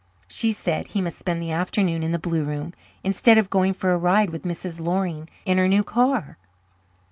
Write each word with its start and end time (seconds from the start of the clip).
She 0.27 0.51
said 0.51 0.87
he 0.87 1.01
must 1.01 1.19
spend 1.19 1.43
the 1.43 1.51
afternoon 1.51 2.01
in 2.01 2.11
the 2.11 2.17
blue 2.17 2.43
room 2.43 2.73
instead 3.03 3.37
of 3.37 3.51
going 3.51 3.71
for 3.73 3.91
a 3.93 3.97
ride 3.99 4.31
with 4.31 4.41
Mrs. 4.45 4.79
Loring 4.79 5.29
in 5.45 5.59
her 5.59 5.67
new 5.67 5.83
car. 5.83 6.39